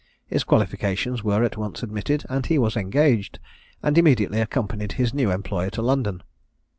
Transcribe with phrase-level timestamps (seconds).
[0.25, 3.37] His qualifications were at once admitted, and he was engaged,
[3.83, 6.23] and immediately accompanied his new employer to London.